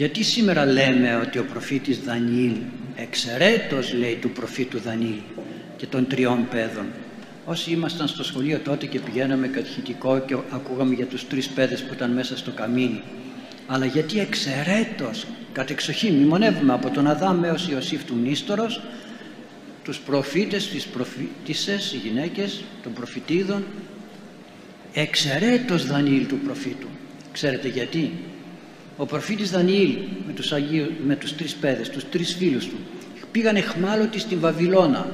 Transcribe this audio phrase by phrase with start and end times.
[0.00, 2.52] Γιατί σήμερα λέμε ότι ο προφήτης Δανιήλ
[2.96, 5.20] εξαιρέτως λέει του προφήτου Δανιήλ
[5.76, 6.86] και των τριών παιδών.
[7.44, 11.92] Όσοι ήμασταν στο σχολείο τότε και πηγαίναμε κατηχητικό και ακούγαμε για τους τρεις παιδες που
[11.94, 13.02] ήταν μέσα στο καμίνι.
[13.66, 18.80] Αλλά γιατί εξαιρέτως, κατεξοχήν, μνημονεύουμε από τον Αδάμ έως Ιωσήφ του Νίστορος,
[19.84, 23.64] τους προφήτες, τις προφήτησες, οι γυναίκες των προφητίδων,
[24.92, 26.88] εξαιρέτως Δανιήλ του προφήτου.
[27.32, 28.12] Ξέρετε γιατί;
[29.00, 29.96] Ο προφήτης Δανιήλ
[30.26, 32.76] με τους, Αγίους, με τους τρεις παιδες, τους τρεις φίλους του,
[33.32, 35.06] πήγαν εχμάλωτοι στην Βαβυλώνα,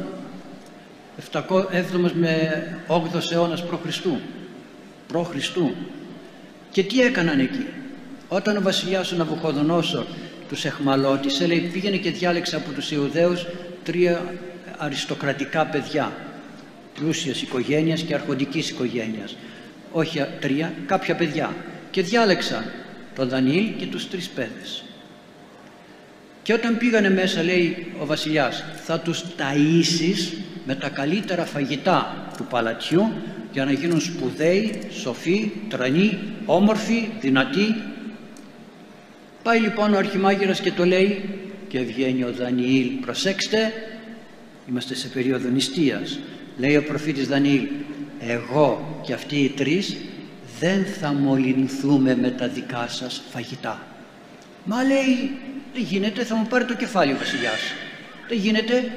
[1.32, 3.98] 7ο με 8ο αιώνας π.Χ.
[5.12, 5.56] π.Χ.
[6.70, 7.66] Και τι έκαναν εκεί;
[8.28, 10.04] Όταν ο βασιλιάς ο Ναβουχοδονόσορ
[10.48, 13.46] τους εχμαλώτησε, λέει πήγαινε και διάλεξε από τους Ιουδαίους
[13.84, 14.34] τρία
[14.76, 16.12] αριστοκρατικά παιδιά
[16.94, 19.36] πλούσιας οικογένειας και αρχοντικής οικογένειας
[19.92, 21.54] όχι τρία, κάποια παιδιά
[21.90, 22.64] και διάλεξαν
[23.16, 24.84] τον Δανιήλ και τους τρεις παιδες
[26.46, 30.36] και όταν πήγανε μέσα λέει ο βασιλιάς θα τους ταΐσεις
[30.66, 33.12] με τα καλύτερα φαγητά του παλατιού
[33.52, 37.74] για να γίνουν σπουδαίοι, σοφοί, τρανοί, όμορφοι, δυνατοί.
[39.42, 41.24] Πάει λοιπόν ο αρχιμάγειρας και το λέει
[41.68, 43.72] και βγαίνει ο Δανιήλ, προσέξτε,
[44.68, 46.18] είμαστε σε περίοδο νηστείας.
[46.58, 47.66] Λέει ο προφήτης Δανιήλ,
[48.20, 49.96] εγώ και αυτοί οι τρεις
[50.60, 53.80] δεν θα μολυνθούμε με τα δικά σας φαγητά.
[54.64, 55.38] Μα λέει,
[55.72, 57.60] δεν γίνεται, θα μου πάρει το κεφάλι ο βασιλιάς.
[58.28, 58.92] Δεν γίνεται,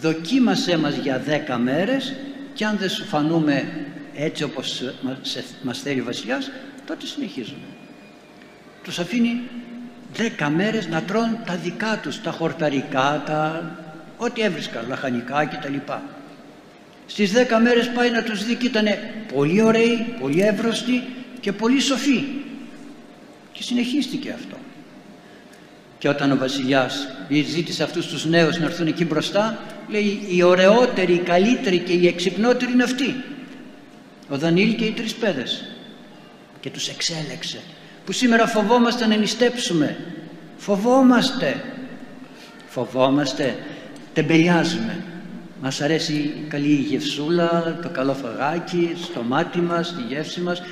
[0.00, 2.14] δοκίμασέ μας για δέκα μέρες
[2.54, 4.82] και αν δεν σου φανούμε έτσι όπως
[5.62, 6.50] μας θέλει ο βασιλιάς,
[6.86, 7.66] τότε συνεχίζουμε.
[8.82, 9.40] Τους αφήνει
[10.14, 13.70] δέκα μέρες να τρώνε τα δικά τους, τα χορταρικά, τα
[14.16, 15.76] ό,τι έβρισκαν, λαχανικά κτλ.
[17.06, 18.86] Στις δέκα μέρες πάει να τους δει και ήταν
[19.34, 21.02] πολύ ωραίοι, πολύ εύρωστοι
[21.40, 22.24] και πολύ σοφοί.
[23.52, 24.56] Και συνεχίστηκε αυτό.
[25.98, 27.08] Και όταν ο βασιλιάς
[27.46, 32.06] ζήτησε αυτούς τους νέους να έρθουν εκεί μπροστά, λέει οι ωραιότεροι, οι καλύτεροι και οι
[32.06, 33.14] εξυπνότεροι είναι αυτοί.
[34.28, 35.64] Ο Δανίλ και οι τρεις παιδες.
[36.60, 37.60] Και τους εξέλεξε.
[38.04, 39.96] Που σήμερα φοβόμαστε να νηστέψουμε.
[40.56, 41.64] Φοβόμαστε.
[42.66, 43.56] Φοβόμαστε.
[44.12, 45.04] Τεμπελιάζουμε.
[45.60, 50.62] Μας αρέσει η καλή γευσούλα, το καλό φαγάκι, στο μάτι μας, τη γεύση μας.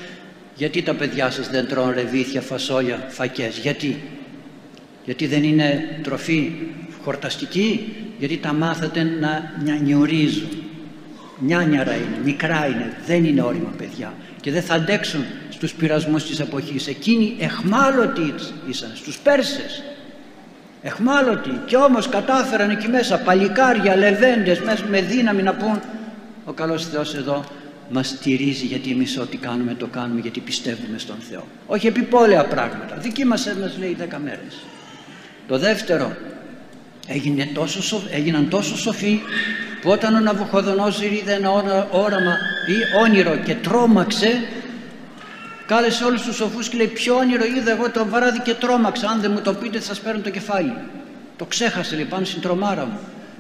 [0.55, 4.03] Γιατί τα παιδιά σας δεν τρώνε ρεβίθια, φασόλια, φακές; Γιατί;
[5.05, 6.53] Γιατί δεν είναι τροφή
[7.03, 10.49] χορταστική, γιατί τα μάθατε να νιανιορίζουν;
[11.39, 16.41] Νιάνιαρα είναι, μικρά είναι, δεν είναι όρημα παιδιά και δεν θα αντέξουν στους πειρασμούς της
[16.41, 16.87] εποχής.
[16.87, 18.35] Εκείνοι εχμάλωτοι
[18.69, 19.83] ήσαν, στους Πέρσες.
[20.83, 25.81] Εχμάλωτοι και όμως κατάφεραν εκεί μέσα παλικάρια, λεβέντες μέσα με δύναμη να πούν
[26.45, 27.45] ο καλός Θεός εδώ
[27.91, 31.45] μας στηρίζει γιατί εμείς ό,τι κάνουμε το κάνουμε γιατί πιστεύουμε στον Θεό.
[31.67, 32.97] Όχι επιπόλαια πράγματα.
[32.97, 34.59] Δική μας μας λέει δέκα μέρες.
[35.49, 36.17] Το δεύτερο,
[37.07, 39.21] έγινε τόσο, έγιναν τόσο σοφοί
[39.83, 41.51] που όταν ο Ναβουχοδονόζηρ είδε ένα
[41.91, 44.43] όραμα ή όνειρο και τρόμαξε
[45.73, 49.09] κάλεσε όλους τους σοφούς και λέει ποιο όνειρο είδα εγώ το βράδυ και τρόμαξα.
[49.09, 50.75] Αν δεν μου το πείτε θα σας παίρνω το κεφάλι
[51.37, 52.99] το ξέχασε λέει πάνω στην τρομάρα μου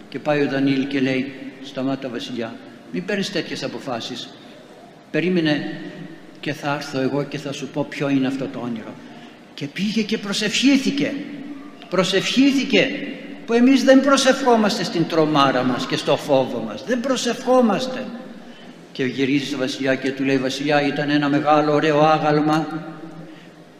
[0.09, 1.32] και πάει ο Δανίλ και λέει
[1.65, 2.54] σταμάτα βασιλιά
[2.93, 4.28] μην παίρνεις τέτοιες αποφάσεις.
[5.10, 5.81] Περίμενε
[6.41, 8.94] και θα έρθω εγώ και θα σου πω ποιο είναι αυτό το όνειρο
[9.54, 11.14] και πήγε και προσευχήθηκε
[11.88, 12.91] προσευχήθηκε
[13.47, 16.84] που εμείς δεν προσευχόμαστε στην τρομάρα μας και στο φόβο μας.
[16.84, 18.04] Δεν προσευχόμαστε
[18.93, 22.67] και γυρίζει στο βασιλιά και του λέει βασιλιά ήταν ένα μεγάλο ωραίο άγαλμα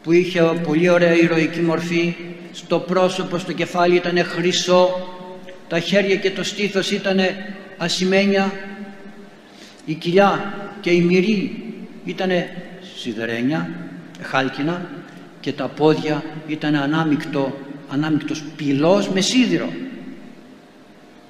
[0.03, 2.15] που είχε πολύ ωραία ηρωική μορφή.
[2.51, 5.07] Στο πρόσωπο, στο κεφάλι ήταν χρυσό.
[5.67, 7.19] Τα χέρια και το στήθος ήταν
[7.77, 8.51] ασημένια.
[9.85, 11.63] Η κοιλιά και η μυρή
[12.05, 12.29] ήταν
[12.97, 13.69] σιδερένια,
[14.21, 14.89] χάλκινα
[15.39, 17.57] και τα πόδια ήταν ανάμεικτο
[17.89, 19.69] ανάμεικτος πυλός με σίδηρο.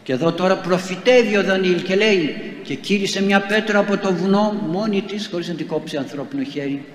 [0.04, 4.68] Και εδώ τώρα προφητεύει ο Δανίλ και λέει και κύρισε μια πέτρα από το βουνό
[4.72, 6.85] μόνη της χωρίς να την κόψει ανθρώπινο χέρι.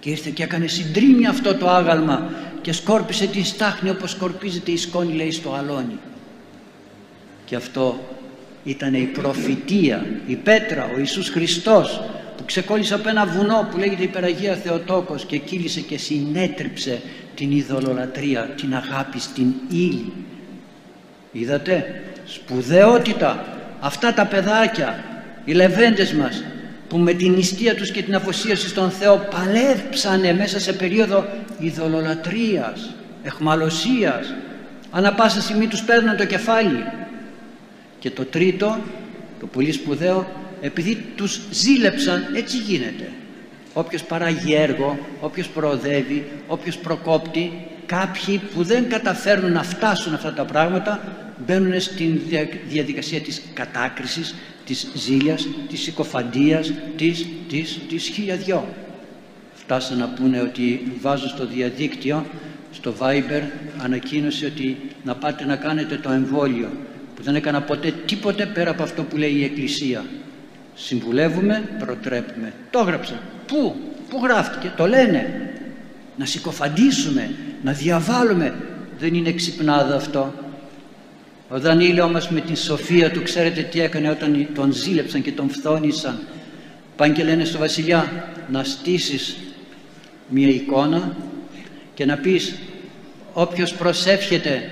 [0.00, 2.30] Και ήρθε και έκανε συντρίμια αυτό το άγαλμα
[2.60, 5.98] και σκόρπισε την στάχνη όπως σκορπίζεται η σκόνη λέει στο αλόνι
[7.52, 8.00] και αυτό
[8.64, 12.02] ήταν η προφητεία η πέτρα, ο Ιησούς Χριστός
[12.36, 17.00] που ξεκόλλησε από ένα βουνό που λέγεται Υπεραγία Θεοτόκος και κύλησε και συνέτριψε
[17.34, 20.12] την ειδωλολατρία, την αγάπη στην ύλη.
[21.32, 23.51] Είδατε, σπουδαιότητα,
[23.82, 25.04] αυτά τα παιδάκια,
[25.44, 26.44] οι λεβέντες μας
[26.88, 31.26] που με την νηστεία τους και την αφοσίωση στον Θεό παλέψανε μέσα σε περίοδο
[31.58, 34.34] ειδωλολατρίας, εχμαλωσίας,
[34.90, 36.84] ανά πάσα στιγμή τους παίρναν το κεφάλι.
[37.98, 38.78] Και το τρίτο,
[39.40, 40.26] το πολύ σπουδαίο,
[40.60, 43.08] επειδή τους ζήλεψαν, έτσι γίνεται.
[43.72, 50.44] όποιος παράγει έργο, όποιος προοδεύει, όποιος προκόπτει, κάποιοι που δεν καταφέρνουν να φτάσουν αυτά τα
[50.44, 51.00] πράγματα
[51.46, 52.20] μπαίνουν στην
[52.68, 54.34] διαδικασία της κατάκρισης,
[54.66, 58.68] της ζήλιας, της συκοφαντίας, της, της, της χιλιαδιό.
[59.54, 62.26] Φτάσαν να πούνε ότι βάζω στο διαδίκτυο,
[62.72, 63.42] στο Viber,
[63.78, 66.68] ανακοίνωση ότι να πάτε να κάνετε το εμβόλιο
[67.16, 70.04] που δεν έκανα ποτέ τίποτε πέρα από αυτό που λέει η Εκκλησία.
[70.74, 72.52] Συμβουλεύουμε, προτρέπουμε.
[72.70, 73.20] Το έγραψα.
[73.46, 73.76] Πού,
[74.08, 75.50] πού γράφτηκε, το λένε.
[76.16, 78.54] Να συκοφαντήσουμε, να διαβάλουμε.
[78.98, 80.34] Δεν είναι ξυπνάδα αυτό.
[81.54, 85.50] Ο Δανίλη όμως με την σοφία του ξέρετε τι έκανε όταν τον ζήλεψαν και τον
[85.50, 86.18] φθόνησαν.
[86.96, 89.36] Πάνε και λένε στο βασιλιά να στήσεις
[90.28, 91.16] μια εικόνα
[91.94, 92.54] και να πεις
[93.32, 94.70] όποιος προσεύχεται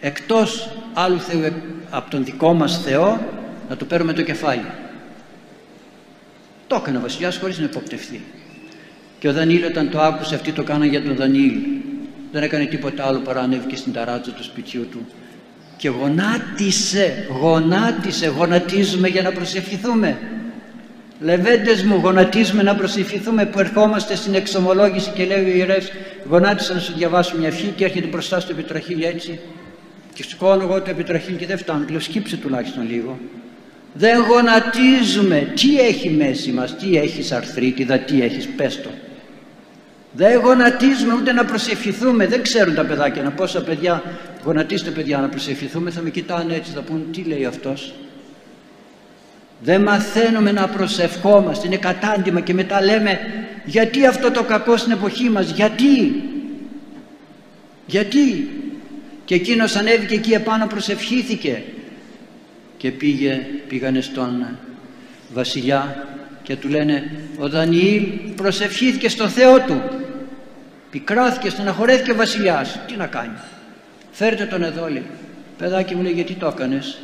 [0.00, 1.52] εκτός άλλου Θεού
[1.90, 3.20] από τον δικό μας Θεό
[3.68, 4.66] να του παίρνουμε το κεφάλι.
[6.66, 8.20] Το έκανε ο βασιλιάς χωρίς να υποπτευθεί.
[9.18, 11.82] Και ο Δανίλη όταν το άκουσε αυτοί το κάναν για τον Δανίλη.
[12.32, 15.06] Δεν έκανε τίποτα άλλο παρά ανέβηκε στην ταράτσα του σπιτιού του
[15.80, 20.18] και γονάτισε, γονάτισε, γονατίζουμε για να προσευχηθούμε.
[21.20, 25.90] Λεβέντες μου γονατίζουμε να προσευχηθούμε που ερχόμαστε στην εξομολόγηση και λέει ο ιερεύς
[26.28, 29.38] γονάτισα να σου διαβάσω μια ευχή και έρχεται μπροστά στο επιτραχύλι έτσι
[30.14, 33.18] και σηκώνω εγώ το επιτραχύλι και δεν φτάνω λέω σκύψε τουλάχιστον λίγο
[33.92, 35.52] δεν γονατίζουμε.
[35.54, 38.88] Τι έχει μέση μας τι έχεις αρθρίτιδα τι έχεις πες το
[40.12, 42.26] δεν γονατίζουμε ούτε να προσευχηθούμε.
[42.26, 44.02] Δεν ξέρουν τα παιδάκια να πόσα παιδιά
[44.44, 45.90] γονατίστε παιδιά να προσευχηθούμε.
[45.90, 47.94] Θα με κοιτάνε έτσι, θα πούν τι λέει αυτός;
[49.60, 51.66] Δεν μαθαίνουμε να προσευχόμαστε.
[51.66, 53.18] Είναι κατάντημα και μετά λέμε
[53.64, 55.50] γιατί αυτό το κακό στην εποχή μας.
[55.50, 56.22] Γιατί;
[57.86, 58.48] Γιατί;
[59.24, 61.62] Και εκείνος ανέβηκε εκεί επάνω προσευχήθηκε
[62.76, 64.46] και πήγε, πήγανε στον
[65.32, 66.06] βασιλιά
[66.42, 68.02] και του λένε ο Δανιήλ
[68.36, 69.99] προσευχήθηκε στο Θεό του
[70.90, 73.38] πικράθηκε, στεναχωρέθηκε ο βασιλιάς τι να κάνει
[74.10, 75.06] φέρτε τον εδώ λέει
[75.58, 76.98] παιδάκι μου λέει γιατί το έκανες;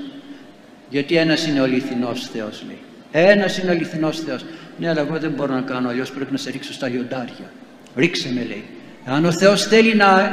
[0.89, 2.79] Γιατί ένας είναι ο αληθινός Θεός λέει
[3.13, 4.45] ένας είναι ο αληθινός Θεός
[4.79, 7.51] ναι αλλά εγώ δεν μπορώ να κάνω αλλιώς πρέπει να σε ρίξω στα λιοντάρια
[7.97, 8.65] ρίξε με λέει
[9.05, 10.31] αν ο Θεός θέλει να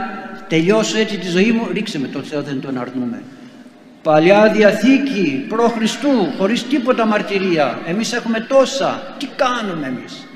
[0.48, 3.22] τελειώσω έτσι τη ζωή μου ρίξε με τον Θεό δεν τον αρνούμε
[4.04, 7.80] Παλιά Διαθήκη, προ Χριστού, χωρίς τίποτα μαρτυρία.
[7.86, 9.16] Εμείς έχουμε τόσα.
[9.18, 10.28] Τι κάνουμε εμείς;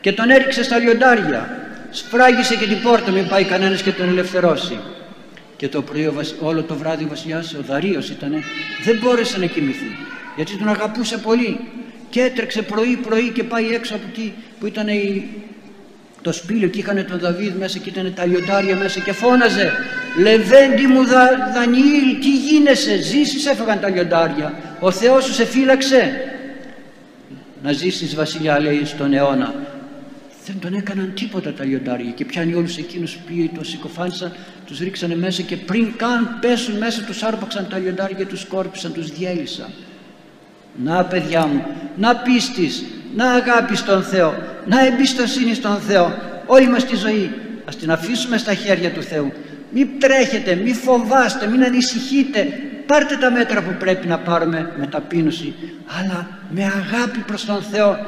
[0.00, 1.59] Και τον έριξε στα λιοντάρια.
[1.90, 4.78] Σφράγισε και την πόρτα, μην πάει κανένας και τον ελευθερώσει.
[5.56, 8.42] Και το πρωί, όλο το βράδυ ο βασιλιάς, ο Δαρίος ήτανε,
[8.84, 9.96] δεν μπόρεσε να κοιμηθεί.
[10.36, 11.60] Γιατί τον αγαπούσε πολύ.
[12.10, 15.28] Και έτρεξε πρωί πρωί και πάει έξω από εκεί που ήταν η
[16.22, 19.72] το σπήλαιο και είχαν τον Δαβίδ μέσα και ήταν τα λιοντάρια μέσα και φώναζε
[20.18, 26.24] Λεβέντι μου Δα, Δανιήλ τι γίνεσαι ζήσεις έφαγαν τα λιοντάρια ο Θεός σου σε φύλαξε
[27.62, 29.54] να ζήσεις βασιλιά λέει στον αιώνα
[30.50, 34.32] δεν τον έκαναν τίποτα τα λιοντάρια και πιάνει όλους εκείνους που τον συκοφάνισαν
[34.66, 38.92] τους ρίξανε μέσα και πριν καν πέσουν μέσα τους άρπαξαν τα λιοντάρια και τους σκόρπισαν,
[38.92, 39.68] τους διέλυσαν
[40.84, 41.64] να παιδιά μου,
[41.96, 44.34] να πίστης, να αγάπης στον Θεό,
[44.66, 46.14] να εμπιστοσύνης στον Θεό.
[46.46, 47.30] Όλη μας τη ζωή
[47.64, 49.32] ας την αφήσουμε στα χέρια του Θεού.
[49.72, 52.46] Μην τρέχετε, μην φοβάστε, μην ανησυχείτε.
[52.86, 55.54] Πάρτε τα μέτρα που πρέπει να πάρουμε με ταπείνωση,
[55.98, 58.06] αλλά με αγάπη προς τον Θεό,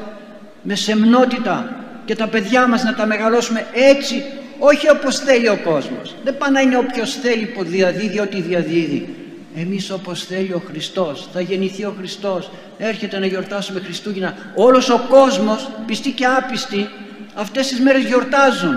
[0.63, 4.23] με σεμνότητα και τα παιδιά μας να τα μεγαλώσουμε έτσι,
[4.59, 6.15] όχι όπως θέλει ο κόσμος.
[6.25, 9.09] Δεν πάει να είναι όποιος θέλει που διαδίδει ό,τι διαδίδει.
[9.57, 11.29] Εμείς όπως θέλει ο Χριστός.
[11.33, 12.51] Θα γεννηθεί ο Χριστός.
[12.79, 14.53] Έρχεται να γιορτάσουμε Χριστούγεννα.
[14.55, 16.89] Όλος ο κόσμος πιστοί και άπιστοι
[17.35, 18.75] αυτές τις μέρες γιορτάζουν.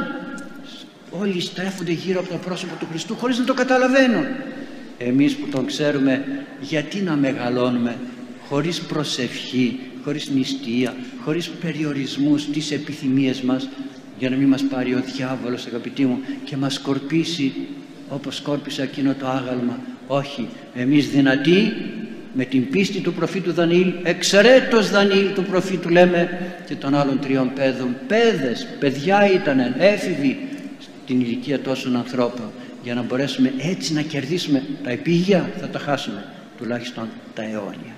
[1.10, 4.26] Όλοι στρέφονται γύρω από το πρόσωπο του Χριστού χωρίς να το καταλαβαίνουν.
[4.98, 6.24] Εμείς που τον ξέρουμε
[6.60, 7.98] γιατί να μεγαλώνουμε
[8.50, 13.70] χωρίς προσευχή χωρίς νηστεία χωρίς περιορισμούς τις επιθυμίες μας
[14.20, 17.54] για να μην μας πάρει ο διάβολος αγαπητοί μου και μας σκορπίσει
[18.10, 19.80] όπως σκόρπισε εκείνο το άγαλμα.
[20.08, 21.74] Όχι εμείς δυνατοί
[22.34, 26.30] με την πίστη του προφήτου Δανιήλ εξαιρέτως Δανιήλ του προφήτου λέμε
[26.68, 30.38] και των άλλων τριών παιδών παιδες, παιδιά ήταν έφηβοι
[30.80, 32.52] στην ηλικία τόσων ανθρώπων
[32.84, 36.26] για να μπορέσουμε έτσι να κερδίσουμε τα επίγεια θα τα χάσουμε
[36.58, 37.96] τουλάχιστον τα αιώνια